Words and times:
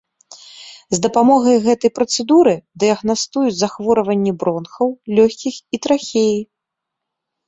З 0.95 0.99
дапамогай 1.05 1.57
гэтай 1.65 1.91
працэдуры 1.97 2.53
дыягнастуюць 2.83 3.53
захворванні 3.59 4.31
бронхаў, 4.39 4.87
лёгкіх 5.19 5.55
і 5.77 5.81
трахеі. 5.85 6.41